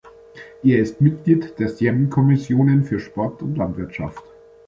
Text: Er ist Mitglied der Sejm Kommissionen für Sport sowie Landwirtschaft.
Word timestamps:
Er 0.63 0.79
ist 0.79 0.99
Mitglied 0.99 1.59
der 1.59 1.69
Sejm 1.69 2.09
Kommissionen 2.09 2.83
für 2.83 2.99
Sport 2.99 3.39
sowie 3.39 3.55
Landwirtschaft. 3.59 4.23